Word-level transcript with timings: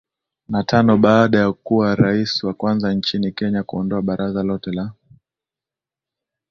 na 0.49 0.63
tano 0.63 0.97
baada 0.97 1.39
ya 1.39 1.51
kuwa 1.51 1.95
Rais 1.95 2.43
wa 2.43 2.53
kwanza 2.53 2.93
nchini 2.93 3.31
Kenya 3.31 3.63
kuondoa 3.63 4.01
baraza 4.01 4.43
lote 4.43 4.71
la 4.71 4.91